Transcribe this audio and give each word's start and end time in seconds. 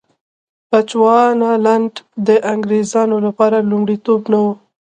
بچوانالنډ 0.69 1.93
د 2.27 2.29
انګرېزانو 2.53 3.17
لپاره 3.25 3.57
لومړیتوب 3.69 4.19
نه 4.31 4.39
و. 4.43 4.47